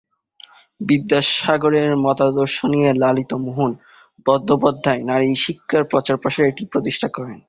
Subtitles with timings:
[0.81, 3.71] বিদ্যাসাগরের মতাদর্শ নিয়ে ললিত মোহন
[4.25, 7.39] বন্দ্যোপাধ্যায় নারী শিক্ষার প্রচার প্রসারে এটি প্রতিষ্ঠা করেন।